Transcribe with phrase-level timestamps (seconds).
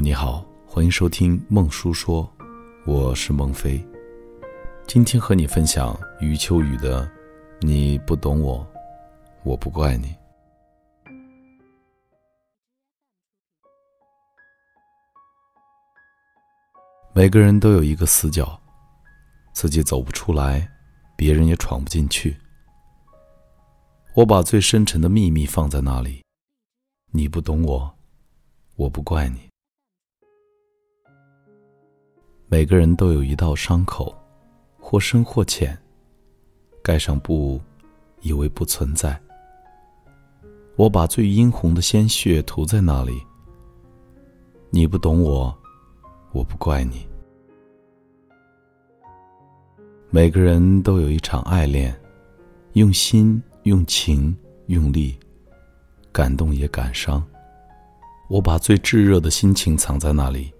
[0.00, 2.30] 你好，欢迎收听孟叔说，
[2.86, 3.84] 我是孟非。
[4.86, 7.04] 今天和你分享余秋雨的
[7.60, 8.64] 《你不懂我，
[9.42, 10.06] 我不怪你》。
[17.12, 18.60] 每个人都有一个死角，
[19.52, 20.70] 自己走不出来，
[21.16, 22.36] 别人也闯不进去。
[24.14, 26.22] 我把最深沉的秘密放在那里，
[27.10, 27.92] 你不懂我，
[28.76, 29.47] 我不怪你。
[32.50, 34.16] 每个人都有一道伤口，
[34.80, 35.76] 或深或浅。
[36.82, 37.60] 盖上布，
[38.22, 39.20] 以为不存在。
[40.74, 43.22] 我把最殷红的鲜血涂在那里。
[44.70, 45.54] 你不懂我，
[46.32, 47.06] 我不怪你。
[50.08, 51.94] 每个人都有一场爱恋，
[52.72, 54.34] 用心、用情、
[54.68, 55.18] 用力，
[56.10, 57.22] 感动也感伤。
[58.30, 60.50] 我把最炙热的心情藏在那里。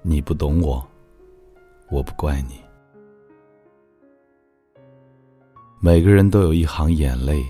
[0.00, 0.82] 你不懂我。
[1.94, 2.60] 我不怪你。
[5.78, 7.46] 每个人都有一行眼泪，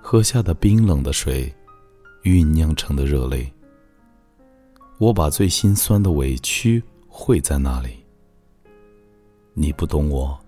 [0.00, 1.54] 喝下的冰冷的水，
[2.22, 3.52] 酝酿成的热泪。
[4.96, 8.02] 我把最心酸的委屈汇在那里。
[9.52, 10.38] 你不懂我，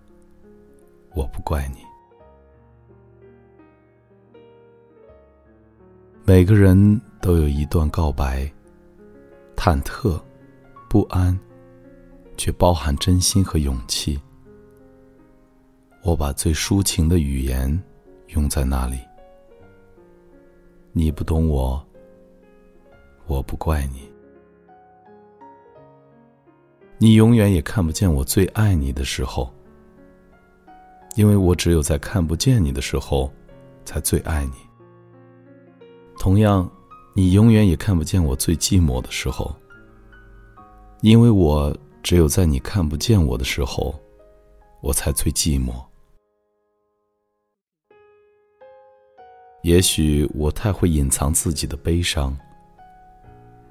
[1.14, 1.80] 我不怪你。
[6.24, 8.50] 每个人都有一段告白，
[9.56, 10.18] 忐忑，
[10.88, 11.38] 不安。
[12.38, 14.18] 却包含真心和勇气。
[16.02, 17.68] 我把最抒情的语言
[18.28, 18.96] 用在那里。
[20.92, 21.84] 你不懂我，
[23.26, 24.08] 我不怪你。
[26.96, 29.52] 你永远也看不见我最爱你的时候，
[31.16, 33.30] 因为我只有在看不见你的时候，
[33.84, 34.52] 才最爱你。
[36.18, 36.70] 同样，
[37.14, 39.54] 你永远也看不见我最寂寞的时候，
[41.00, 41.76] 因为我。
[42.08, 43.94] 只有在你看不见我的时候，
[44.80, 45.74] 我才最寂寞。
[49.60, 52.34] 也许我太会隐藏自己的悲伤，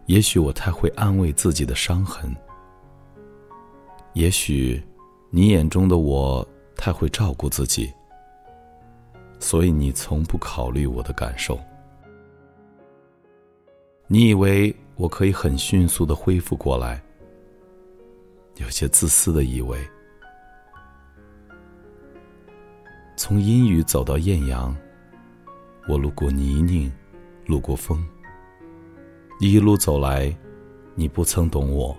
[0.05, 2.31] 也许我太会安慰自己的伤痕，
[4.13, 4.79] 也许
[5.31, 7.91] 你眼中的我太会照顾自己，
[9.39, 11.59] 所以你从不考虑我的感受。
[14.05, 17.01] 你以为我可以很迅速的恢复过来？
[18.67, 19.79] 有些自私的以为，
[23.15, 24.75] 从阴雨走到艳阳，
[25.87, 26.91] 我路过泥泞，
[27.45, 28.05] 路过风，
[29.39, 30.37] 一路走来，
[30.95, 31.97] 你不曾懂我，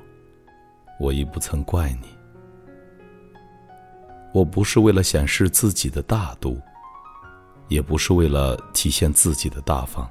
[1.01, 2.09] 我亦不曾怪你。
[4.35, 6.61] 我不是为了显示自己的大度，
[7.69, 10.07] 也不是为了体现自己的大方，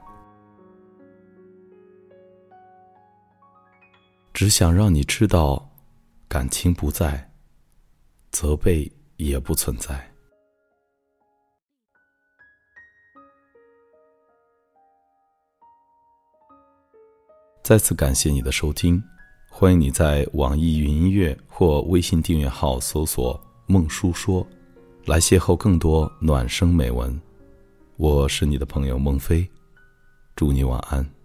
[4.33, 5.66] 只想让你知道。
[6.29, 7.31] 感情不在，
[8.31, 10.13] 责备也不存在。
[17.63, 19.01] 再次感谢你的收听，
[19.49, 24.45] 欢迎你在网易云音乐或微信订阅号搜索“孟叔说”，
[25.07, 27.17] 来邂逅更多暖声美文。
[27.95, 29.49] 我是你的朋友孟非，
[30.35, 31.16] 祝你晚安。